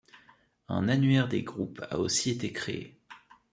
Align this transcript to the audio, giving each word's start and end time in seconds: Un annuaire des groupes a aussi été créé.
Un 0.67 0.89
annuaire 0.89 1.27
des 1.27 1.43
groupes 1.43 1.85
a 1.91 1.99
aussi 1.99 2.31
été 2.31 2.51
créé. 2.51 2.97